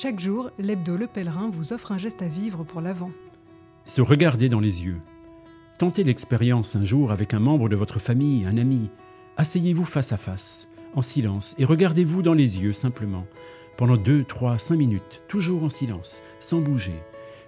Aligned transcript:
Chaque 0.00 0.20
jour, 0.20 0.52
l'hebdo 0.60 0.96
Le 0.96 1.08
Pèlerin 1.08 1.50
vous 1.50 1.72
offre 1.72 1.90
un 1.90 1.98
geste 1.98 2.22
à 2.22 2.28
vivre 2.28 2.62
pour 2.62 2.80
l'avant. 2.80 3.10
Se 3.84 4.00
regarder 4.00 4.48
dans 4.48 4.60
les 4.60 4.84
yeux. 4.84 5.00
Tentez 5.76 6.04
l'expérience 6.04 6.76
un 6.76 6.84
jour 6.84 7.10
avec 7.10 7.34
un 7.34 7.40
membre 7.40 7.68
de 7.68 7.74
votre 7.74 7.98
famille, 7.98 8.46
un 8.46 8.58
ami. 8.58 8.90
Asseyez-vous 9.38 9.84
face 9.84 10.12
à 10.12 10.16
face, 10.16 10.68
en 10.94 11.02
silence, 11.02 11.56
et 11.58 11.64
regardez-vous 11.64 12.22
dans 12.22 12.34
les 12.34 12.60
yeux 12.60 12.72
simplement, 12.72 13.26
pendant 13.76 13.96
deux, 13.96 14.22
trois, 14.22 14.56
cinq 14.56 14.76
minutes, 14.76 15.22
toujours 15.26 15.64
en 15.64 15.68
silence, 15.68 16.22
sans 16.38 16.60
bouger. 16.60 16.94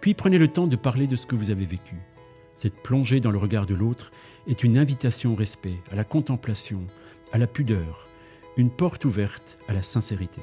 Puis 0.00 0.14
prenez 0.14 0.38
le 0.38 0.46
temps 0.46 0.68
de 0.68 0.76
parler 0.76 1.08
de 1.08 1.16
ce 1.16 1.26
que 1.26 1.34
vous 1.34 1.50
avez 1.50 1.64
vécu. 1.64 1.96
Cette 2.54 2.80
plongée 2.80 3.18
dans 3.18 3.32
le 3.32 3.38
regard 3.38 3.66
de 3.66 3.74
l'autre 3.74 4.12
est 4.46 4.62
une 4.62 4.78
invitation 4.78 5.32
au 5.32 5.34
respect, 5.34 5.80
à 5.90 5.96
la 5.96 6.04
contemplation, 6.04 6.84
à 7.32 7.38
la 7.38 7.48
pudeur, 7.48 8.06
une 8.56 8.70
porte 8.70 9.04
ouverte 9.04 9.58
à 9.66 9.72
la 9.72 9.82
sincérité. 9.82 10.42